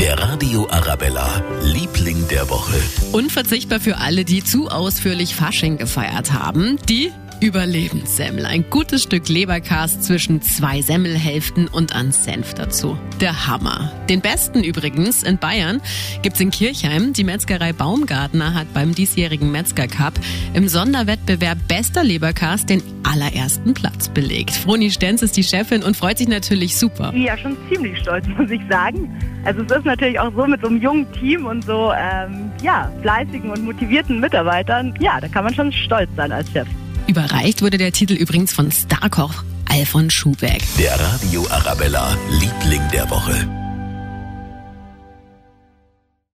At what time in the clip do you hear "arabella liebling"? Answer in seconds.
0.70-2.28, 41.48-42.82